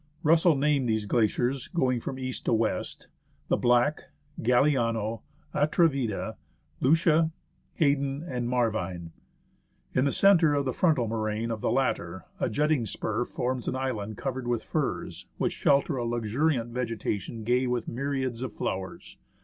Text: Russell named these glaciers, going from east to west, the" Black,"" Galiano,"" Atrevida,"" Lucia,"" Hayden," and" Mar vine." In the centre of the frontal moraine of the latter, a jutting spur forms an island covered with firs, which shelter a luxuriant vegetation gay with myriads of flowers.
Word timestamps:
Russell 0.23 0.55
named 0.55 0.89
these 0.89 1.05
glaciers, 1.05 1.67
going 1.67 1.99
from 1.99 2.17
east 2.17 2.45
to 2.45 2.53
west, 2.53 3.07
the" 3.49 3.57
Black,"" 3.65 4.05
Galiano,"" 4.41 5.21
Atrevida,"" 5.53 6.37
Lucia,"" 6.81 7.29
Hayden," 7.75 8.23
and" 8.27 8.49
Mar 8.49 8.71
vine." 8.71 9.11
In 9.93 10.05
the 10.05 10.11
centre 10.11 10.55
of 10.55 10.65
the 10.65 10.73
frontal 10.73 11.07
moraine 11.07 11.51
of 11.51 11.61
the 11.61 11.69
latter, 11.69 12.25
a 12.39 12.49
jutting 12.49 12.87
spur 12.87 13.25
forms 13.25 13.67
an 13.67 13.75
island 13.75 14.17
covered 14.17 14.47
with 14.47 14.63
firs, 14.63 15.27
which 15.37 15.53
shelter 15.53 15.97
a 15.97 16.03
luxuriant 16.03 16.71
vegetation 16.71 17.43
gay 17.43 17.67
with 17.67 17.87
myriads 17.87 18.41
of 18.41 18.53
flowers. 18.53 19.17